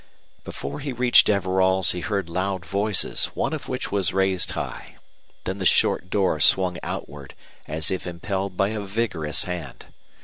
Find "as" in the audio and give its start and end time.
7.67-7.91